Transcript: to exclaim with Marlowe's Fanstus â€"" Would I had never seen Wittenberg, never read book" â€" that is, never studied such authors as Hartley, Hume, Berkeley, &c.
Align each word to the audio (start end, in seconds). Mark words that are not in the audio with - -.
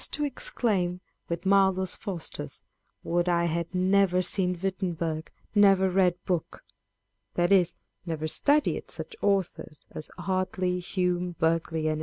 to 0.09 0.23
exclaim 0.25 0.99
with 1.29 1.45
Marlowe's 1.45 1.95
Fanstus 1.95 2.63
â€"" 2.63 2.63
Would 3.03 3.29
I 3.29 3.45
had 3.45 3.75
never 3.75 4.23
seen 4.23 4.57
Wittenberg, 4.59 5.29
never 5.53 5.91
read 5.91 6.15
book" 6.25 6.63
â€" 7.35 7.35
that 7.35 7.51
is, 7.51 7.75
never 8.03 8.27
studied 8.27 8.89
such 8.89 9.15
authors 9.21 9.85
as 9.91 10.09
Hartley, 10.17 10.79
Hume, 10.79 11.35
Berkeley, 11.37 11.83
&c. 11.83 11.99